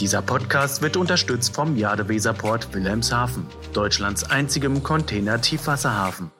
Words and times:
Dieser 0.00 0.22
Podcast 0.22 0.80
wird 0.80 0.96
unterstützt 0.96 1.56
vom 1.56 1.74
Jadeweserport 1.74 2.72
Wilhelmshaven, 2.72 3.44
Deutschlands 3.72 4.22
einzigem 4.30 4.80
Container-Tiefwasserhafen. 4.84 6.30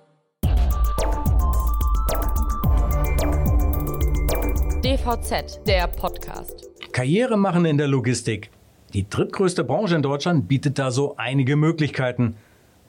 DVZ, 4.84 5.66
der 5.66 5.88
Podcast. 5.88 6.68
Karriere 6.92 7.36
machen 7.36 7.64
in 7.64 7.78
der 7.78 7.88
Logistik. 7.88 8.50
Die 8.92 9.10
drittgrößte 9.10 9.64
Branche 9.64 9.96
in 9.96 10.02
Deutschland 10.02 10.46
bietet 10.46 10.78
da 10.78 10.92
so 10.92 11.16
einige 11.16 11.56
Möglichkeiten. 11.56 12.36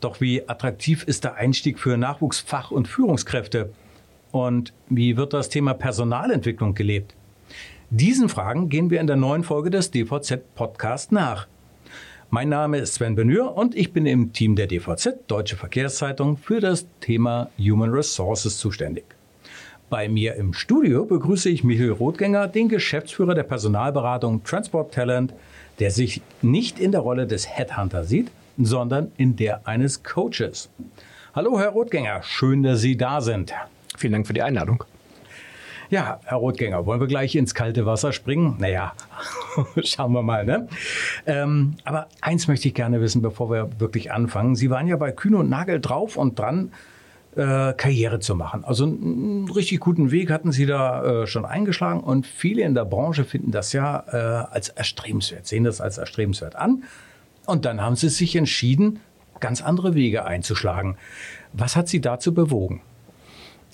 Doch 0.01 0.21
wie 0.21 0.47
attraktiv 0.47 1.03
ist 1.03 1.23
der 1.23 1.33
Einstieg 1.33 1.79
für 1.79 1.97
Nachwuchsfach- 1.97 2.69
und 2.69 2.87
Führungskräfte? 2.87 3.73
Und 4.31 4.73
wie 4.87 5.17
wird 5.17 5.33
das 5.33 5.49
Thema 5.49 5.73
Personalentwicklung 5.73 6.75
gelebt? 6.75 7.15
Diesen 7.91 8.29
Fragen 8.29 8.69
gehen 8.69 8.91
wir 8.91 9.01
in 9.01 9.07
der 9.07 9.15
neuen 9.15 9.43
Folge 9.43 9.71
des 9.71 9.89
DVZ 9.89 10.53
Podcast 10.53 11.11
nach. 11.11 11.47
Mein 12.29 12.47
Name 12.47 12.77
ist 12.77 12.93
Sven 12.93 13.15
Benür 13.15 13.57
und 13.57 13.75
ich 13.75 13.93
bin 13.93 14.05
im 14.05 14.31
Team 14.31 14.55
der 14.55 14.67
DVZ 14.67 15.25
Deutsche 15.25 15.55
Verkehrszeitung 15.55 16.37
für 16.37 16.59
das 16.59 16.85
Thema 17.01 17.49
Human 17.57 17.89
Resources 17.89 18.59
zuständig. 18.59 19.05
Bei 19.89 20.07
mir 20.07 20.35
im 20.35 20.53
Studio 20.53 21.03
begrüße 21.03 21.49
ich 21.49 21.63
Michael 21.63 21.93
Rothgänger, 21.93 22.47
den 22.47 22.69
Geschäftsführer 22.69 23.33
der 23.33 23.41
Personalberatung 23.41 24.43
Transport 24.43 24.93
Talent, 24.93 25.33
der 25.79 25.89
sich 25.89 26.21
nicht 26.43 26.79
in 26.79 26.91
der 26.91 27.01
Rolle 27.01 27.25
des 27.25 27.49
Headhunter 27.49 28.03
sieht, 28.03 28.29
sondern 28.59 29.11
in 29.17 29.35
der 29.35 29.67
eines 29.67 30.03
Coaches. 30.03 30.69
Hallo, 31.33 31.59
Herr 31.59 31.69
Rothgänger, 31.69 32.21
schön, 32.21 32.61
dass 32.61 32.81
Sie 32.81 32.97
da 32.97 33.19
sind. 33.19 33.51
Vielen 33.97 34.13
Dank 34.13 34.27
für 34.27 34.33
die 34.33 34.43
Einladung. 34.43 34.83
Ja, 35.89 36.19
Herr 36.25 36.37
Rotgänger, 36.37 36.85
wollen 36.85 36.99
wir 36.99 37.07
gleich 37.07 37.35
ins 37.35 37.55
kalte 37.55 37.87
Wasser 37.87 38.13
springen? 38.13 38.57
Naja, 38.59 38.93
schauen 39.83 40.13
wir 40.13 40.21
mal. 40.21 40.45
Ne? 40.45 40.67
Ähm, 41.25 41.77
aber 41.83 42.07
eins 42.21 42.47
möchte 42.47 42.67
ich 42.67 42.75
gerne 42.75 43.01
wissen, 43.01 43.23
bevor 43.23 43.49
wir 43.49 43.69
wirklich 43.79 44.11
anfangen. 44.11 44.55
Sie 44.55 44.69
waren 44.69 44.87
ja 44.87 44.97
bei 44.97 45.11
Kühne 45.11 45.37
und 45.37 45.49
Nagel 45.49 45.81
drauf 45.81 46.15
und 46.15 46.37
dran, 46.37 46.71
äh, 47.35 47.73
Karriere 47.73 48.19
zu 48.19 48.35
machen. 48.35 48.63
Also 48.65 48.83
einen 48.83 49.49
richtig 49.49 49.79
guten 49.79 50.11
Weg 50.11 50.29
hatten 50.29 50.51
Sie 50.51 50.67
da 50.67 51.23
äh, 51.23 51.27
schon 51.27 51.43
eingeschlagen 51.43 52.01
und 52.01 52.27
viele 52.27 52.61
in 52.61 52.75
der 52.75 52.85
Branche 52.85 53.23
finden 53.23 53.49
das 53.49 53.73
ja 53.73 54.03
äh, 54.11 54.53
als 54.53 54.69
erstrebenswert, 54.69 55.47
sehen 55.47 55.63
das 55.63 55.81
als 55.81 55.97
erstrebenswert 55.97 56.55
an. 56.55 56.83
Und 57.47 57.65
dann 57.65 57.81
haben 57.81 57.95
Sie 57.95 58.09
sich 58.09 58.35
entschieden, 58.35 58.99
ganz 59.39 59.63
andere 59.63 59.95
Wege 59.95 60.25
einzuschlagen. 60.25 60.97
Was 61.53 61.75
hat 61.75 61.87
Sie 61.87 61.99
dazu 61.99 62.31
bewogen? 62.31 62.81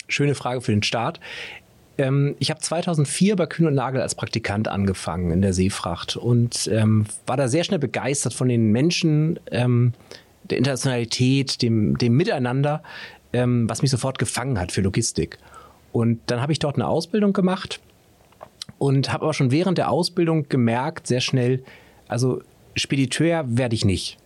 Schöne 0.07 0.35
Frage 0.35 0.61
für 0.61 0.71
den 0.71 0.83
Start. 0.83 1.19
Ähm, 1.97 2.35
ich 2.39 2.49
habe 2.49 2.59
2004 2.59 3.35
bei 3.35 3.45
Kühn 3.45 3.67
und 3.67 3.75
Nagel 3.75 4.01
als 4.01 4.15
Praktikant 4.15 4.67
angefangen 4.67 5.31
in 5.31 5.41
der 5.41 5.53
Seefracht 5.53 6.17
und 6.17 6.67
ähm, 6.71 7.05
war 7.25 7.37
da 7.37 7.47
sehr 7.47 7.63
schnell 7.63 7.79
begeistert 7.79 8.33
von 8.33 8.49
den 8.49 8.71
Menschen, 8.71 9.39
ähm, 9.51 9.93
der 10.43 10.57
Internationalität, 10.57 11.61
dem, 11.61 11.97
dem 11.97 12.15
Miteinander, 12.15 12.83
ähm, 13.33 13.67
was 13.69 13.81
mich 13.81 13.91
sofort 13.91 14.19
gefangen 14.19 14.59
hat 14.59 14.71
für 14.71 14.81
Logistik. 14.81 15.37
Und 15.91 16.19
dann 16.27 16.41
habe 16.41 16.51
ich 16.51 16.59
dort 16.59 16.75
eine 16.75 16.87
Ausbildung 16.87 17.33
gemacht 17.33 17.79
und 18.77 19.11
habe 19.11 19.23
aber 19.23 19.33
schon 19.33 19.51
während 19.51 19.77
der 19.77 19.89
Ausbildung 19.89 20.49
gemerkt, 20.49 21.07
sehr 21.07 21.21
schnell, 21.21 21.63
also 22.07 22.41
Spediteur 22.75 23.45
werde 23.47 23.75
ich 23.75 23.85
nicht. 23.85 24.17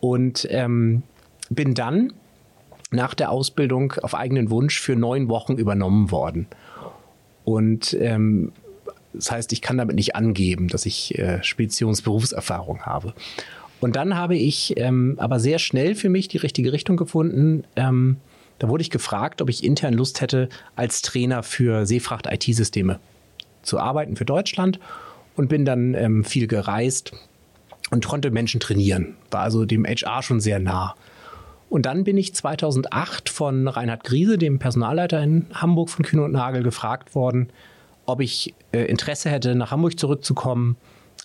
Und 0.00 0.46
ähm, 0.50 1.04
bin 1.48 1.74
dann 1.74 2.12
nach 2.90 3.14
der 3.14 3.30
Ausbildung 3.30 3.92
auf 4.02 4.14
eigenen 4.14 4.50
Wunsch 4.50 4.80
für 4.80 4.96
neun 4.96 5.28
Wochen 5.28 5.54
übernommen 5.54 6.10
worden. 6.10 6.46
Und 7.46 7.96
ähm, 8.00 8.52
das 9.14 9.30
heißt, 9.30 9.52
ich 9.52 9.62
kann 9.62 9.78
damit 9.78 9.94
nicht 9.94 10.16
angeben, 10.16 10.66
dass 10.66 10.84
ich 10.84 11.16
äh, 11.16 11.42
Speditionsberufserfahrung 11.42 12.82
habe. 12.82 13.14
Und 13.80 13.94
dann 13.94 14.16
habe 14.16 14.36
ich 14.36 14.74
ähm, 14.76 15.14
aber 15.18 15.38
sehr 15.38 15.60
schnell 15.60 15.94
für 15.94 16.08
mich 16.08 16.26
die 16.26 16.38
richtige 16.38 16.72
Richtung 16.72 16.96
gefunden. 16.96 17.62
Ähm, 17.76 18.16
da 18.58 18.68
wurde 18.68 18.82
ich 18.82 18.90
gefragt, 18.90 19.40
ob 19.40 19.48
ich 19.48 19.62
intern 19.62 19.94
Lust 19.94 20.20
hätte, 20.20 20.48
als 20.74 21.02
Trainer 21.02 21.44
für 21.44 21.86
Seefracht-IT-Systeme 21.86 22.98
zu 23.62 23.78
arbeiten 23.78 24.16
für 24.16 24.24
Deutschland 24.24 24.80
und 25.36 25.48
bin 25.48 25.64
dann 25.64 25.94
ähm, 25.94 26.24
viel 26.24 26.48
gereist 26.48 27.12
und 27.90 28.06
konnte 28.06 28.32
Menschen 28.32 28.58
trainieren. 28.58 29.14
War 29.30 29.42
also 29.42 29.66
dem 29.66 29.84
HR 29.84 30.22
schon 30.22 30.40
sehr 30.40 30.58
nah. 30.58 30.96
Und 31.68 31.86
dann 31.86 32.04
bin 32.04 32.16
ich 32.16 32.34
2008 32.34 33.28
von 33.28 33.66
Reinhard 33.68 34.04
Griese, 34.04 34.38
dem 34.38 34.58
Personalleiter 34.58 35.22
in 35.22 35.46
Hamburg 35.52 35.90
von 35.90 36.04
Kühne 36.04 36.24
und 36.24 36.32
Nagel, 36.32 36.62
gefragt 36.62 37.14
worden, 37.14 37.48
ob 38.06 38.20
ich 38.20 38.54
äh, 38.72 38.84
Interesse 38.84 39.30
hätte, 39.30 39.54
nach 39.54 39.72
Hamburg 39.72 39.98
zurückzukommen 39.98 40.76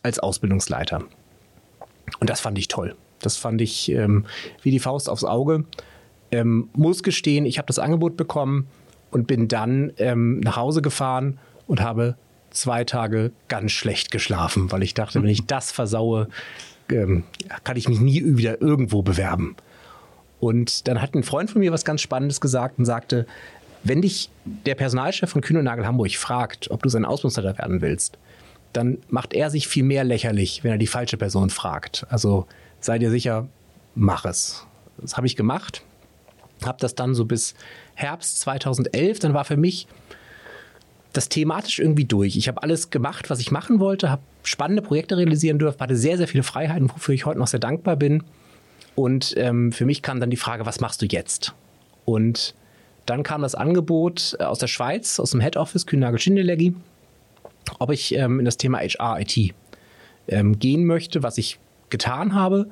als 0.03 0.19
Ausbildungsleiter. 0.19 1.03
Und 2.19 2.29
das 2.29 2.41
fand 2.41 2.57
ich 2.57 2.67
toll. 2.67 2.95
Das 3.19 3.37
fand 3.37 3.61
ich 3.61 3.91
ähm, 3.91 4.25
wie 4.63 4.71
die 4.71 4.79
Faust 4.79 5.09
aufs 5.09 5.23
Auge. 5.23 5.65
Ähm, 6.31 6.69
muss 6.73 7.03
gestehen, 7.03 7.45
ich 7.45 7.57
habe 7.57 7.67
das 7.67 7.77
Angebot 7.77 8.17
bekommen 8.17 8.67
und 9.11 9.27
bin 9.27 9.47
dann 9.47 9.93
ähm, 9.97 10.39
nach 10.39 10.55
Hause 10.55 10.81
gefahren 10.81 11.37
und 11.67 11.81
habe 11.81 12.15
zwei 12.49 12.83
Tage 12.83 13.31
ganz 13.47 13.71
schlecht 13.71 14.11
geschlafen, 14.11 14.71
weil 14.71 14.83
ich 14.83 14.93
dachte, 14.93 15.21
wenn 15.21 15.29
ich 15.29 15.45
das 15.45 15.71
versaue, 15.71 16.27
ähm, 16.89 17.23
kann 17.63 17.77
ich 17.77 17.87
mich 17.87 17.99
nie 17.99 18.23
wieder 18.37 18.61
irgendwo 18.61 19.01
bewerben. 19.01 19.55
Und 20.41 20.87
dann 20.87 21.01
hat 21.01 21.13
ein 21.15 21.23
Freund 21.23 21.49
von 21.49 21.61
mir 21.61 21.71
was 21.71 21.85
ganz 21.85 22.01
Spannendes 22.01 22.41
gesagt 22.41 22.79
und 22.79 22.85
sagte, 22.85 23.25
wenn 23.83 24.01
dich 24.01 24.29
der 24.43 24.75
Personalchef 24.75 25.29
von 25.29 25.41
Kühn 25.41 25.55
und 25.55 25.63
Nagel 25.63 25.85
Hamburg 25.85 26.11
fragt, 26.15 26.69
ob 26.71 26.83
du 26.83 26.89
sein 26.89 27.05
Ausbildungsleiter 27.05 27.57
werden 27.59 27.81
willst, 27.81 28.17
dann 28.73 28.97
macht 29.09 29.33
er 29.33 29.49
sich 29.49 29.67
viel 29.67 29.83
mehr 29.83 30.03
lächerlich, 30.03 30.63
wenn 30.63 30.71
er 30.71 30.77
die 30.77 30.87
falsche 30.87 31.17
Person 31.17 31.49
fragt. 31.51 32.07
Also 32.09 32.47
sei 32.79 32.97
dir 32.97 33.11
sicher, 33.11 33.47
mach 33.95 34.25
es. 34.25 34.65
Das 34.97 35.15
habe 35.15 35.27
ich 35.27 35.35
gemacht, 35.35 35.83
habe 36.63 36.77
das 36.79 36.95
dann 36.95 37.13
so 37.13 37.25
bis 37.25 37.53
Herbst 37.93 38.39
2011, 38.39 39.19
dann 39.19 39.33
war 39.33 39.45
für 39.45 39.57
mich 39.57 39.87
das 41.13 41.29
thematisch 41.29 41.79
irgendwie 41.79 42.05
durch. 42.05 42.35
Ich 42.35 42.47
habe 42.47 42.63
alles 42.63 42.89
gemacht, 42.89 43.29
was 43.29 43.39
ich 43.39 43.51
machen 43.51 43.79
wollte, 43.79 44.09
habe 44.09 44.21
spannende 44.43 44.81
Projekte 44.81 45.17
realisieren 45.17 45.59
dürfen, 45.59 45.79
hatte 45.79 45.97
sehr, 45.97 46.17
sehr 46.17 46.27
viele 46.27 46.43
Freiheiten, 46.43 46.89
wofür 46.89 47.13
ich 47.13 47.25
heute 47.25 47.37
noch 47.37 47.47
sehr 47.47 47.59
dankbar 47.59 47.95
bin. 47.95 48.23
Und 48.95 49.33
ähm, 49.37 49.71
für 49.71 49.85
mich 49.85 50.01
kam 50.01 50.19
dann 50.19 50.29
die 50.29 50.37
Frage, 50.37 50.65
was 50.65 50.79
machst 50.79 51.01
du 51.01 51.05
jetzt? 51.05 51.53
Und 52.05 52.55
dann 53.05 53.23
kam 53.23 53.41
das 53.41 53.55
Angebot 53.55 54.35
äh, 54.39 54.43
aus 54.43 54.59
der 54.59 54.67
Schweiz, 54.67 55.19
aus 55.19 55.31
dem 55.31 55.41
Head 55.41 55.57
Office 55.57 55.85
Kühnagel 55.85 56.19
Schindeleggi, 56.19 56.75
ob 57.79 57.91
ich 57.91 58.15
ähm, 58.15 58.39
in 58.39 58.45
das 58.45 58.57
Thema 58.57 58.79
HR-IT 58.79 59.53
ähm, 60.27 60.59
gehen 60.59 60.85
möchte, 60.85 61.23
was 61.23 61.37
ich 61.37 61.59
getan 61.89 62.33
habe. 62.33 62.67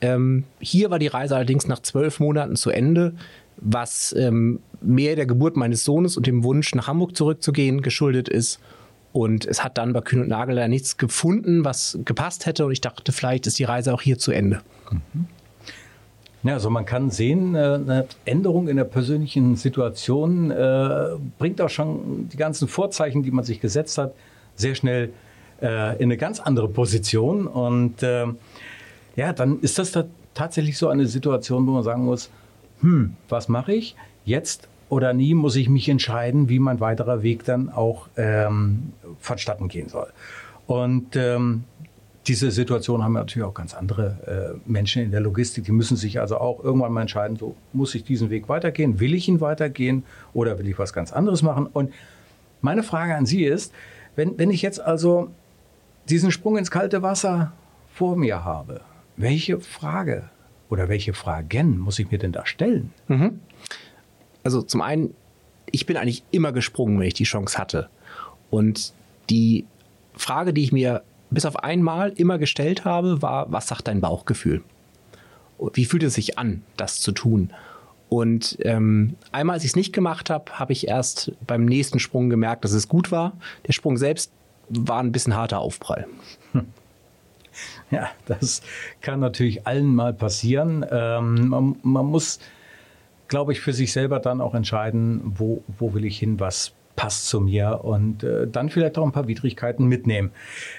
Ähm, 0.00 0.44
hier 0.60 0.90
war 0.90 0.98
die 0.98 1.06
Reise 1.06 1.36
allerdings 1.36 1.66
nach 1.68 1.80
zwölf 1.80 2.20
Monaten 2.20 2.56
zu 2.56 2.70
Ende, 2.70 3.14
was 3.56 4.14
ähm, 4.16 4.60
mehr 4.82 5.16
der 5.16 5.26
Geburt 5.26 5.56
meines 5.56 5.84
Sohnes 5.84 6.16
und 6.16 6.26
dem 6.26 6.44
Wunsch, 6.44 6.74
nach 6.74 6.86
Hamburg 6.86 7.16
zurückzugehen, 7.16 7.80
geschuldet 7.80 8.28
ist. 8.28 8.60
Und 9.12 9.46
es 9.46 9.64
hat 9.64 9.78
dann 9.78 9.94
bei 9.94 10.02
Kühn 10.02 10.20
und 10.20 10.28
Nagel 10.28 10.68
nichts 10.68 10.98
gefunden, 10.98 11.64
was 11.64 11.98
gepasst 12.04 12.44
hätte. 12.44 12.66
Und 12.66 12.72
ich 12.72 12.82
dachte, 12.82 13.12
vielleicht 13.12 13.46
ist 13.46 13.58
die 13.58 13.64
Reise 13.64 13.94
auch 13.94 14.02
hier 14.02 14.18
zu 14.18 14.30
Ende. 14.30 14.60
Mhm. 14.90 15.26
Ja, 16.42 16.54
also 16.54 16.70
man 16.70 16.84
kann 16.84 17.10
sehen, 17.10 17.54
äh, 17.54 17.58
eine 17.58 18.06
Änderung 18.24 18.68
in 18.68 18.76
der 18.76 18.84
persönlichen 18.84 19.56
Situation 19.56 20.50
äh, 20.50 21.08
bringt 21.38 21.60
auch 21.60 21.70
schon 21.70 22.28
die 22.28 22.36
ganzen 22.36 22.68
Vorzeichen, 22.68 23.22
die 23.22 23.30
man 23.30 23.44
sich 23.44 23.60
gesetzt 23.60 23.98
hat, 23.98 24.14
sehr 24.54 24.74
schnell 24.74 25.10
äh, 25.60 25.96
in 25.96 26.04
eine 26.04 26.16
ganz 26.16 26.40
andere 26.40 26.68
Position. 26.68 27.46
Und 27.46 28.02
ja, 29.16 29.32
dann 29.32 29.60
ist 29.60 29.78
das 29.78 29.92
da 29.92 30.04
tatsächlich 30.34 30.76
so 30.76 30.88
eine 30.88 31.06
Situation, 31.06 31.66
wo 31.66 31.72
man 31.72 31.82
sagen 31.82 32.04
muss, 32.04 32.30
hm, 32.80 33.16
was 33.30 33.48
mache 33.48 33.72
ich? 33.72 33.96
Jetzt 34.26 34.68
oder 34.88 35.12
nie 35.14 35.34
muss 35.34 35.56
ich 35.56 35.68
mich 35.68 35.88
entscheiden, 35.88 36.48
wie 36.48 36.58
mein 36.58 36.80
weiterer 36.80 37.22
Weg 37.22 37.44
dann 37.44 37.70
auch 37.70 38.08
ähm, 38.16 38.92
vonstatten 39.18 39.68
gehen 39.68 39.88
soll. 39.88 40.08
Und 40.66 41.16
ähm, 41.16 41.64
diese 42.26 42.50
Situation 42.50 43.04
haben 43.04 43.12
natürlich 43.12 43.46
auch 43.46 43.54
ganz 43.54 43.72
andere 43.74 44.58
äh, 44.66 44.70
Menschen 44.70 45.02
in 45.02 45.10
der 45.12 45.20
Logistik. 45.20 45.64
Die 45.64 45.72
müssen 45.72 45.96
sich 45.96 46.20
also 46.20 46.38
auch 46.38 46.62
irgendwann 46.62 46.92
mal 46.92 47.02
entscheiden, 47.02 47.36
so 47.36 47.54
muss 47.72 47.94
ich 47.94 48.02
diesen 48.04 48.30
Weg 48.30 48.48
weitergehen? 48.48 48.98
Will 48.98 49.14
ich 49.14 49.28
ihn 49.28 49.40
weitergehen 49.40 50.02
oder 50.32 50.58
will 50.58 50.68
ich 50.68 50.78
was 50.78 50.92
ganz 50.92 51.12
anderes 51.12 51.42
machen? 51.42 51.66
Und 51.66 51.92
meine 52.60 52.82
Frage 52.82 53.14
an 53.14 53.26
Sie 53.26 53.44
ist, 53.44 53.72
wenn, 54.16 54.38
wenn 54.38 54.50
ich 54.50 54.62
jetzt 54.62 54.80
also 54.80 55.30
diesen 56.08 56.32
Sprung 56.32 56.56
ins 56.56 56.70
kalte 56.70 57.02
Wasser 57.02 57.52
vor 57.92 58.16
mir 58.16 58.44
habe, 58.44 58.80
welche 59.16 59.60
Frage 59.60 60.30
oder 60.68 60.88
welche 60.88 61.12
Fragen 61.12 61.78
muss 61.78 61.98
ich 61.98 62.10
mir 62.10 62.18
denn 62.18 62.32
da 62.32 62.44
stellen? 62.44 62.92
Mhm. 63.06 63.40
Also 64.42 64.62
zum 64.62 64.80
einen, 64.80 65.14
ich 65.70 65.86
bin 65.86 65.96
eigentlich 65.96 66.24
immer 66.32 66.52
gesprungen, 66.52 66.98
wenn 66.98 67.06
ich 67.06 67.14
die 67.14 67.24
Chance 67.24 67.58
hatte. 67.58 67.88
Und 68.50 68.92
die 69.30 69.64
Frage, 70.14 70.52
die 70.52 70.62
ich 70.62 70.72
mir 70.72 71.02
bis 71.30 71.44
auf 71.44 71.56
einmal 71.56 72.10
immer 72.10 72.38
gestellt 72.38 72.84
habe, 72.84 73.22
war, 73.22 73.50
was 73.50 73.68
sagt 73.68 73.88
dein 73.88 74.00
Bauchgefühl? 74.00 74.62
Wie 75.72 75.84
fühlt 75.84 76.02
es 76.02 76.14
sich 76.14 76.38
an, 76.38 76.62
das 76.76 77.00
zu 77.00 77.12
tun? 77.12 77.50
Und 78.08 78.58
ähm, 78.60 79.16
einmal, 79.32 79.54
als 79.54 79.64
ich 79.64 79.70
es 79.70 79.76
nicht 79.76 79.92
gemacht 79.92 80.30
habe, 80.30 80.58
habe 80.58 80.72
ich 80.72 80.86
erst 80.86 81.32
beim 81.46 81.64
nächsten 81.64 81.98
Sprung 81.98 82.30
gemerkt, 82.30 82.64
dass 82.64 82.72
es 82.72 82.88
gut 82.88 83.10
war. 83.10 83.32
Der 83.66 83.72
Sprung 83.72 83.96
selbst 83.96 84.30
war 84.68 85.00
ein 85.00 85.12
bisschen 85.12 85.34
harter 85.34 85.58
Aufprall. 85.58 86.06
Hm. 86.52 86.66
Ja, 87.90 88.08
das 88.26 88.62
kann 89.00 89.20
natürlich 89.20 89.66
allen 89.66 89.94
mal 89.94 90.12
passieren. 90.12 90.84
Ähm, 90.90 91.48
man, 91.48 91.76
man, 91.82 92.06
muss, 92.06 92.38
glaube 93.28 93.52
ich, 93.52 93.60
für 93.60 93.72
sich 93.72 93.92
selber 93.92 94.20
dann 94.20 94.40
auch 94.40 94.54
entscheiden, 94.54 95.22
wo, 95.24 95.62
wo 95.78 95.94
will 95.94 96.04
ich 96.04 96.18
hin, 96.18 96.38
was 96.38 96.72
passt 96.96 97.28
zu 97.28 97.40
mir 97.40 97.84
und 97.84 98.24
äh, 98.24 98.48
dann 98.48 98.70
vielleicht 98.70 98.98
auch 98.98 99.04
ein 99.04 99.12
paar 99.12 99.28
Widrigkeiten 99.28 99.86
mitnehmen. 99.86 100.32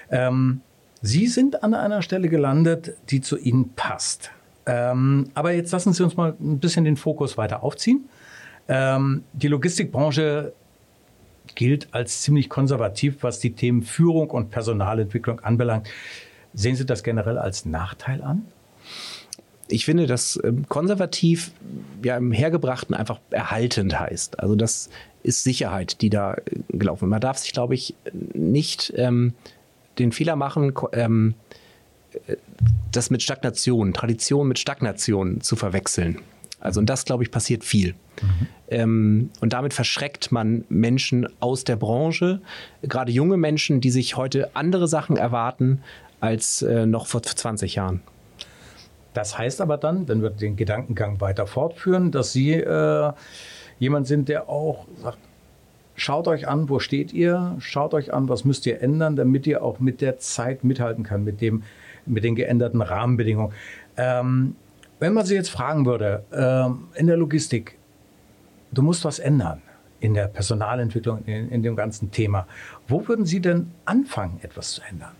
Ähm, 0.09 0.61
Sie 1.01 1.27
sind 1.27 1.63
an 1.63 1.75
einer 1.75 2.01
Stelle 2.01 2.27
gelandet, 2.27 2.97
die 3.09 3.21
zu 3.21 3.37
Ihnen 3.37 3.73
passt. 3.75 4.31
Ähm, 4.65 5.29
aber 5.35 5.51
jetzt 5.51 5.71
lassen 5.71 5.93
Sie 5.93 6.03
uns 6.03 6.17
mal 6.17 6.35
ein 6.39 6.59
bisschen 6.59 6.83
den 6.83 6.97
Fokus 6.97 7.37
weiter 7.37 7.63
aufziehen. 7.63 8.09
Ähm, 8.67 9.23
die 9.31 9.47
Logistikbranche 9.47 10.53
gilt 11.55 11.87
als 11.93 12.21
ziemlich 12.21 12.49
konservativ, 12.49 13.23
was 13.23 13.39
die 13.39 13.53
Themen 13.53 13.83
Führung 13.83 14.31
und 14.31 14.49
Personalentwicklung 14.49 15.39
anbelangt. 15.39 15.87
Sehen 16.53 16.75
Sie 16.75 16.85
das 16.85 17.03
generell 17.03 17.37
als 17.37 17.65
Nachteil 17.65 18.21
an? 18.23 18.45
Ich 19.69 19.85
finde, 19.85 20.07
dass 20.07 20.39
ähm, 20.43 20.67
konservativ 20.67 21.51
ja 22.03 22.17
im 22.17 22.31
Hergebrachten 22.31 22.95
einfach 22.95 23.19
erhaltend 23.31 23.99
heißt. 23.99 24.39
Also 24.39 24.55
das 24.55 24.89
ist 25.23 25.43
Sicherheit, 25.43 26.01
die 26.01 26.09
da 26.09 26.35
äh, 26.35 26.39
gelaufen 26.69 27.05
ist. 27.05 27.09
Man 27.09 27.21
darf 27.21 27.37
sich, 27.37 27.53
glaube 27.53 27.75
ich, 27.75 27.95
nicht 28.33 28.93
ähm, 28.95 29.33
den 29.99 30.11
Fehler 30.11 30.35
machen, 30.35 30.73
ähm, 30.93 31.33
äh, 32.27 32.35
das 32.91 33.09
mit 33.09 33.21
Stagnation, 33.21 33.93
Tradition 33.93 34.47
mit 34.47 34.59
Stagnation 34.59 35.41
zu 35.41 35.55
verwechseln. 35.55 36.19
Also 36.59 36.79
und 36.79 36.87
das, 36.87 37.05
glaube 37.05 37.23
ich, 37.23 37.31
passiert 37.31 37.63
viel. 37.63 37.93
Mhm. 38.21 38.47
Ähm, 38.69 39.29
und 39.41 39.53
damit 39.53 39.73
verschreckt 39.73 40.31
man 40.31 40.65
Menschen 40.69 41.27
aus 41.39 41.63
der 41.63 41.75
Branche, 41.75 42.41
gerade 42.81 43.11
junge 43.11 43.37
Menschen, 43.37 43.79
die 43.81 43.91
sich 43.91 44.17
heute 44.17 44.55
andere 44.55 44.87
Sachen 44.87 45.17
erwarten 45.17 45.81
als 46.19 46.61
äh, 46.63 46.85
noch 46.85 47.07
vor 47.07 47.21
20 47.21 47.75
Jahren. 47.75 48.01
Das 49.17 49.35
heißt 49.35 49.61
aber 49.61 49.77
dann, 49.77 50.07
wenn 50.07 50.21
wir 50.21 50.29
den 50.29 50.57
Gedankengang 50.57 51.19
weiter 51.21 51.47
fortführen, 51.47 52.11
dass 52.11 52.33
Sie 52.33 52.53
äh, 52.53 53.11
jemand 53.79 54.05
sind, 54.05 54.29
der 54.29 54.47
auch 54.47 54.85
sagt, 55.01 55.17
schaut 55.95 56.27
euch 56.27 56.47
an, 56.47 56.69
wo 56.69 56.77
steht 56.77 57.13
ihr, 57.13 57.55
schaut 57.57 57.95
euch 57.95 58.13
an, 58.13 58.29
was 58.29 58.45
müsst 58.45 58.67
ihr 58.67 58.79
ändern, 58.79 59.15
damit 59.15 59.47
ihr 59.47 59.63
auch 59.63 59.79
mit 59.79 60.01
der 60.01 60.19
Zeit 60.19 60.63
mithalten 60.63 61.03
kann, 61.03 61.23
mit, 61.23 61.41
dem, 61.41 61.63
mit 62.05 62.23
den 62.23 62.35
geänderten 62.35 62.79
Rahmenbedingungen. 62.79 63.53
Ähm, 63.97 64.55
wenn 64.99 65.13
man 65.13 65.25
Sie 65.25 65.33
jetzt 65.33 65.49
fragen 65.49 65.87
würde, 65.87 66.23
äh, 66.29 66.99
in 66.99 67.07
der 67.07 67.17
Logistik, 67.17 67.75
du 68.71 68.83
musst 68.83 69.03
was 69.03 69.17
ändern 69.17 69.63
in 69.99 70.13
der 70.13 70.27
Personalentwicklung, 70.27 71.25
in, 71.25 71.49
in 71.49 71.63
dem 71.63 71.75
ganzen 71.75 72.11
Thema. 72.11 72.45
Wo 72.87 73.07
würden 73.07 73.25
Sie 73.25 73.39
denn 73.39 73.71
anfangen, 73.83 74.37
etwas 74.43 74.73
zu 74.73 74.83
ändern? 74.87 75.15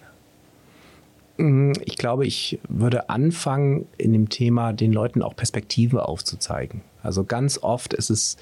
Mm, 1.38 1.74
ich 1.86 1.98
glaube, 1.98 2.26
ich 2.26 2.60
würde 2.68 3.10
anfangen, 3.10 3.88
in 3.98 4.14
dem 4.14 4.30
Thema 4.30 4.74
den 4.74 4.92
Leuten 4.92 5.22
auch 5.22 5.36
Perspektive 5.36 6.08
aufzuzeigen. 6.08 6.82
Also 7.04 7.24
ganz 7.24 7.60
oft 7.62 7.94
ist 7.94 8.10
es 8.10 8.38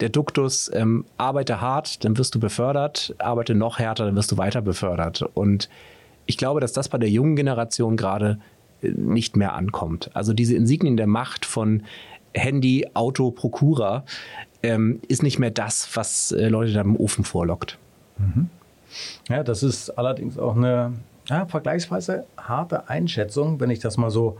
der 0.00 0.08
Duktus, 0.10 0.70
ähm, 0.74 1.04
arbeite 1.16 1.60
hart, 1.60 2.04
dann 2.04 2.18
wirst 2.18 2.34
du 2.34 2.40
befördert, 2.40 3.14
arbeite 3.18 3.54
noch 3.54 3.78
härter, 3.78 4.04
dann 4.04 4.16
wirst 4.16 4.30
du 4.30 4.36
weiter 4.36 4.62
befördert. 4.62 5.22
Und 5.34 5.68
ich 6.26 6.36
glaube, 6.36 6.60
dass 6.60 6.72
das 6.72 6.88
bei 6.88 6.98
der 6.98 7.08
jungen 7.08 7.36
Generation 7.36 7.96
gerade 7.96 8.38
äh, 8.82 8.90
nicht 8.90 9.36
mehr 9.36 9.54
ankommt. 9.54 10.10
Also 10.14 10.32
diese 10.32 10.54
Insignien 10.54 10.96
der 10.96 11.06
Macht 11.06 11.46
von 11.46 11.82
Handy, 12.34 12.86
Auto, 12.92 13.30
Prokura 13.30 14.04
ähm, 14.62 15.00
ist 15.08 15.22
nicht 15.22 15.38
mehr 15.38 15.50
das, 15.50 15.88
was 15.94 16.32
äh, 16.32 16.48
Leute 16.48 16.72
da 16.72 16.82
im 16.82 16.96
Ofen 16.96 17.24
vorlockt. 17.24 17.78
Mhm. 18.18 18.50
Ja, 19.28 19.42
das 19.42 19.62
ist 19.62 19.90
allerdings 19.90 20.38
auch 20.38 20.56
eine 20.56 20.92
ja, 21.26 21.46
vergleichsweise 21.46 22.24
harte 22.36 22.88
Einschätzung, 22.88 23.60
wenn 23.60 23.70
ich 23.70 23.78
das 23.78 23.96
mal 23.96 24.10
so 24.10 24.38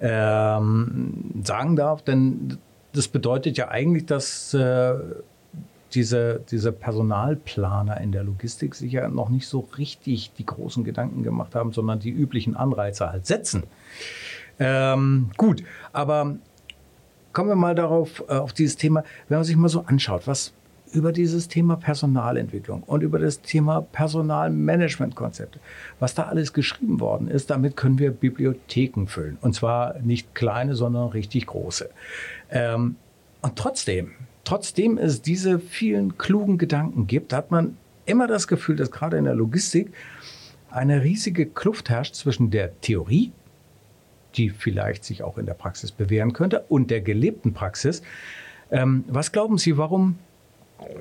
ähm, 0.00 1.42
sagen 1.44 1.76
darf, 1.76 2.02
denn 2.02 2.58
das 2.92 3.08
bedeutet 3.08 3.56
ja 3.56 3.68
eigentlich, 3.68 4.06
dass 4.06 4.54
äh, 4.54 4.94
diese, 5.94 6.40
diese 6.50 6.72
Personalplaner 6.72 8.00
in 8.00 8.12
der 8.12 8.24
Logistik 8.24 8.74
sich 8.74 8.92
ja 8.92 9.08
noch 9.08 9.28
nicht 9.28 9.46
so 9.46 9.68
richtig 9.78 10.32
die 10.36 10.46
großen 10.46 10.84
Gedanken 10.84 11.22
gemacht 11.22 11.54
haben, 11.54 11.72
sondern 11.72 12.00
die 12.00 12.10
üblichen 12.10 12.56
Anreize 12.56 13.10
halt 13.10 13.26
setzen. 13.26 13.64
Ähm, 14.58 15.30
gut, 15.36 15.62
aber 15.92 16.36
kommen 17.32 17.48
wir 17.48 17.56
mal 17.56 17.74
darauf, 17.74 18.24
äh, 18.28 18.34
auf 18.34 18.52
dieses 18.52 18.76
Thema, 18.76 19.04
wenn 19.28 19.38
man 19.38 19.44
sich 19.44 19.56
mal 19.56 19.68
so 19.68 19.84
anschaut, 19.86 20.26
was, 20.26 20.52
über 20.94 21.12
dieses 21.12 21.48
Thema 21.48 21.76
Personalentwicklung 21.76 22.84
und 22.84 23.02
über 23.02 23.18
das 23.18 23.42
Thema 23.42 23.82
Personalmanagementkonzepte. 23.82 25.58
Was 25.98 26.14
da 26.14 26.22
alles 26.24 26.52
geschrieben 26.52 27.00
worden 27.00 27.28
ist, 27.28 27.50
damit 27.50 27.76
können 27.76 27.98
wir 27.98 28.12
Bibliotheken 28.12 29.06
füllen. 29.06 29.36
Und 29.40 29.54
zwar 29.54 29.98
nicht 30.00 30.34
kleine, 30.34 30.76
sondern 30.76 31.08
richtig 31.08 31.46
große. 31.46 31.90
Ähm, 32.50 32.96
und 33.42 33.56
trotzdem, 33.56 34.12
trotzdem 34.44 34.96
es 34.96 35.20
diese 35.20 35.58
vielen 35.58 36.16
klugen 36.16 36.58
Gedanken 36.58 37.08
gibt, 37.08 37.32
hat 37.32 37.50
man 37.50 37.76
immer 38.06 38.28
das 38.28 38.46
Gefühl, 38.46 38.76
dass 38.76 38.92
gerade 38.92 39.18
in 39.18 39.24
der 39.24 39.34
Logistik 39.34 39.92
eine 40.70 41.02
riesige 41.02 41.46
Kluft 41.46 41.90
herrscht 41.90 42.14
zwischen 42.14 42.50
der 42.50 42.80
Theorie, 42.80 43.32
die 44.36 44.50
vielleicht 44.50 45.04
sich 45.04 45.24
auch 45.24 45.38
in 45.38 45.46
der 45.46 45.54
Praxis 45.54 45.90
bewähren 45.90 46.32
könnte, 46.32 46.64
und 46.68 46.90
der 46.90 47.00
gelebten 47.00 47.52
Praxis. 47.52 48.02
Ähm, 48.70 49.04
was 49.08 49.32
glauben 49.32 49.58
Sie, 49.58 49.76
warum 49.76 50.18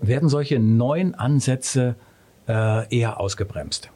werden 0.02 0.30
solche 0.30 0.60
neuen 0.60 1.16
Ansätze 1.16 1.96
äh, 2.48 2.88
eher 2.96 3.20
ausgebremst? 3.20 3.90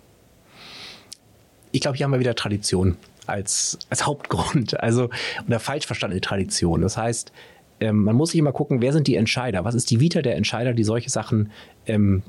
Ich 1.72 1.82
glaube, 1.82 1.98
hier 1.98 2.06
haben 2.06 2.14
wir 2.14 2.20
wieder 2.20 2.36
Tradition 2.36 2.98
als, 3.28 3.78
als 3.90 4.06
Hauptgrund. 4.06 4.80
Also, 4.80 5.10
oder 5.46 5.60
falsch 5.60 5.86
verstandene 5.86 6.22
Tradition. 6.22 6.82
Das 6.82 6.98
heißt, 6.98 7.32
ähm, 7.80 8.04
man 8.04 8.16
muss 8.16 8.32
sich 8.32 8.40
immer 8.40 8.54
gucken, 8.54 8.82
wer 8.82 8.94
sind 8.94 9.08
die 9.08 9.16
Entscheider? 9.16 9.66
Was 9.66 9.76
ist 9.76 9.92
die 9.92 10.00
Vita 10.00 10.22
der 10.22 10.36
Entscheider, 10.36 10.74
die 10.74 10.84
solche 10.84 11.10
Sachen 11.10 11.52
ähm, 11.86 12.24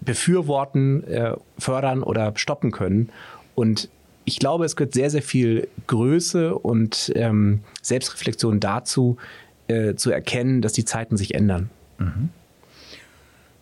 befürworten, 0.00 1.04
äh, 1.04 1.34
fördern 1.58 2.02
oder 2.02 2.32
stoppen 2.36 2.70
können? 2.70 3.10
Und 3.54 3.88
ich 4.24 4.38
glaube, 4.38 4.64
es 4.64 4.76
gehört 4.76 4.94
sehr, 4.94 5.10
sehr 5.10 5.22
viel 5.22 5.68
Größe 5.86 6.54
und 6.54 7.12
ähm, 7.16 7.60
Selbstreflexion 7.82 8.60
dazu, 8.60 9.16
äh, 9.68 9.94
zu 9.94 10.10
erkennen, 10.10 10.62
dass 10.62 10.72
die 10.72 10.84
Zeiten 10.84 11.16
sich 11.16 11.34
ändern. 11.34 11.70
Mhm. 11.98 12.30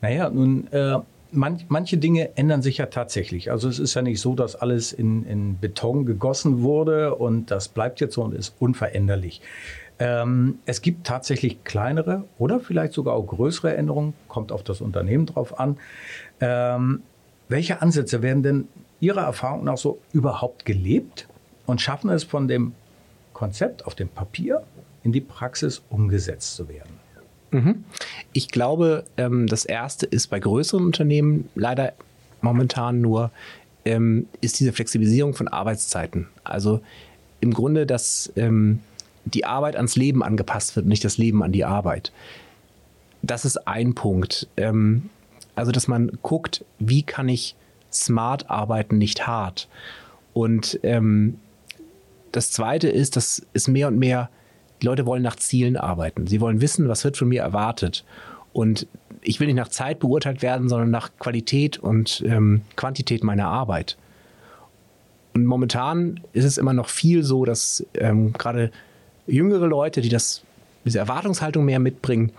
Naja, 0.00 0.28
nun, 0.30 0.70
äh, 0.72 0.98
manch, 1.32 1.66
manche 1.68 1.98
Dinge 1.98 2.36
ändern 2.36 2.62
sich 2.62 2.78
ja 2.78 2.86
tatsächlich. 2.86 3.50
Also 3.50 3.68
es 3.68 3.78
ist 3.78 3.94
ja 3.94 4.02
nicht 4.02 4.20
so, 4.20 4.34
dass 4.34 4.56
alles 4.56 4.92
in, 4.92 5.24
in 5.24 5.58
Beton 5.58 6.06
gegossen 6.06 6.62
wurde 6.62 7.14
und 7.14 7.50
das 7.50 7.68
bleibt 7.68 8.00
jetzt 8.00 8.14
so 8.14 8.22
und 8.22 8.34
ist 8.34 8.54
unveränderlich. 8.58 9.40
Ähm, 9.98 10.58
es 10.66 10.82
gibt 10.82 11.06
tatsächlich 11.06 11.64
kleinere 11.64 12.24
oder 12.38 12.60
vielleicht 12.60 12.92
sogar 12.92 13.14
auch 13.14 13.26
größere 13.26 13.74
Änderungen, 13.74 14.12
kommt 14.28 14.52
auf 14.52 14.62
das 14.62 14.80
Unternehmen 14.80 15.26
drauf 15.26 15.58
an. 15.58 15.78
Ähm, 16.40 17.02
welche 17.48 17.80
Ansätze 17.80 18.22
werden 18.22 18.42
denn 18.42 18.68
Ihrer 19.00 19.22
Erfahrung 19.22 19.64
nach 19.64 19.76
so 19.78 20.00
überhaupt 20.12 20.64
gelebt 20.64 21.28
und 21.66 21.80
schaffen 21.80 22.10
es 22.10 22.24
von 22.24 22.48
dem 22.48 22.72
Konzept 23.32 23.86
auf 23.86 23.94
dem 23.94 24.08
Papier 24.08 24.62
in 25.02 25.12
die 25.12 25.20
Praxis 25.20 25.82
umgesetzt 25.88 26.56
zu 26.56 26.68
werden? 26.68 26.95
Mhm. 27.50 27.84
Ich 28.32 28.48
glaube, 28.48 29.04
ähm, 29.16 29.46
das 29.46 29.64
erste 29.64 30.06
ist 30.06 30.28
bei 30.28 30.38
größeren 30.38 30.84
Unternehmen 30.84 31.48
leider 31.54 31.92
momentan 32.40 33.00
nur, 33.00 33.30
ähm, 33.84 34.26
ist 34.40 34.58
diese 34.60 34.72
Flexibilisierung 34.72 35.34
von 35.34 35.48
Arbeitszeiten. 35.48 36.28
Also 36.44 36.80
im 37.40 37.52
Grunde, 37.52 37.86
dass 37.86 38.32
ähm, 38.36 38.80
die 39.24 39.44
Arbeit 39.44 39.76
ans 39.76 39.96
Leben 39.96 40.22
angepasst 40.22 40.76
wird, 40.76 40.86
nicht 40.86 41.04
das 41.04 41.18
Leben 41.18 41.42
an 41.42 41.52
die 41.52 41.64
Arbeit. 41.64 42.12
Das 43.22 43.44
ist 43.44 43.66
ein 43.66 43.94
Punkt. 43.94 44.46
Also, 45.56 45.72
dass 45.72 45.88
man 45.88 46.12
guckt, 46.22 46.64
wie 46.78 47.02
kann 47.02 47.28
ich 47.28 47.56
smart 47.92 48.48
arbeiten, 48.50 48.98
nicht 48.98 49.26
hart. 49.26 49.68
Und 50.32 50.78
das 52.30 52.52
zweite 52.52 52.88
ist, 52.88 53.16
dass 53.16 53.44
es 53.52 53.66
mehr 53.66 53.88
und 53.88 53.98
mehr 53.98 54.30
die 54.82 54.86
Leute 54.86 55.06
wollen 55.06 55.22
nach 55.22 55.36
Zielen 55.36 55.76
arbeiten. 55.76 56.26
Sie 56.26 56.40
wollen 56.40 56.60
wissen, 56.60 56.88
was 56.88 57.04
wird 57.04 57.16
von 57.16 57.28
mir 57.28 57.42
erwartet. 57.42 58.04
Und 58.52 58.86
ich 59.22 59.40
will 59.40 59.46
nicht 59.46 59.56
nach 59.56 59.68
Zeit 59.68 59.98
beurteilt 59.98 60.42
werden, 60.42 60.68
sondern 60.68 60.90
nach 60.90 61.10
Qualität 61.18 61.78
und 61.78 62.22
ähm, 62.26 62.62
Quantität 62.76 63.24
meiner 63.24 63.48
Arbeit. 63.48 63.96
Und 65.34 65.44
momentan 65.44 66.20
ist 66.32 66.44
es 66.44 66.56
immer 66.56 66.72
noch 66.72 66.88
viel 66.88 67.22
so, 67.22 67.44
dass 67.44 67.84
ähm, 67.94 68.32
gerade 68.32 68.70
jüngere 69.26 69.66
Leute, 69.66 70.00
die 70.00 70.08
das, 70.08 70.42
diese 70.84 70.98
Erwartungshaltung 70.98 71.64
mehr 71.64 71.78
mitbringen, 71.78 72.32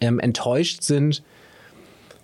ähm, 0.00 0.18
enttäuscht 0.18 0.82
sind, 0.82 1.22